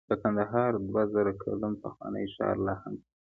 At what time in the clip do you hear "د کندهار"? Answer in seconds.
0.09-0.71